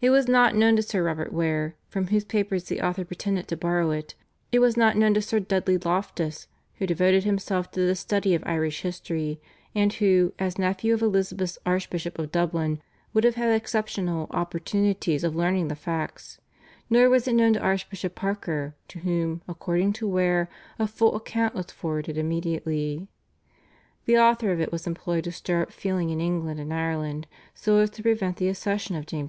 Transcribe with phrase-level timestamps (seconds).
[0.00, 3.58] It was not known to Sir Robert Ware, from whose papers the author pretended to
[3.58, 4.14] borrow it;
[4.50, 6.48] it was not known to Sir Dudley Loftus
[6.78, 9.38] who devoted himself to the study of Irish history,
[9.74, 12.80] and who, as nephew of Elizabeth's Archbishop of Dublin,
[13.12, 16.40] would have had exceptional opportunities of learning the facts,
[16.88, 20.48] nor was it known to Archbishop Parker, to whom, according to Ware,
[20.78, 23.08] a full account was forwarded immediately.
[24.06, 27.76] The author of it was employed to stir up feeling in England and Ireland so
[27.80, 29.28] as to prevent the accession of James